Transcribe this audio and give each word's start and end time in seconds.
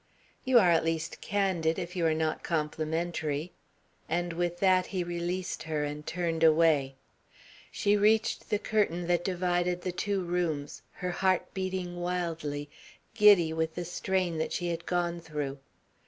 "You 0.45 0.57
are 0.57 0.71
at 0.71 0.83
least 0.83 1.21
candid 1.21 1.77
if 1.77 1.95
you 1.95 2.07
are 2.07 2.13
not 2.15 2.41
complimentary;" 2.41 3.51
and 4.09 4.33
with 4.33 4.57
that 4.59 4.87
he 4.87 5.03
released 5.03 5.61
her 5.69 5.83
and 5.83 6.03
turned 6.07 6.43
away. 6.43 6.95
She 7.71 7.95
reached 7.95 8.49
the 8.49 8.57
curtain 8.57 9.05
that 9.05 9.23
divided 9.23 9.83
the 9.83 9.91
two 9.91 10.23
rooms, 10.23 10.81
her 10.93 11.11
heart 11.11 11.53
beating 11.53 11.97
wildly, 11.97 12.67
giddy 13.13 13.53
with 13.53 13.75
the 13.75 13.85
strain 13.85 14.39
that 14.39 14.51
she 14.51 14.69
had 14.69 14.87
gone 14.87 15.19
through. 15.21 15.59